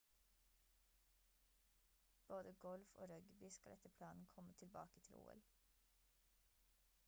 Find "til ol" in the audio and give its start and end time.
5.09-5.45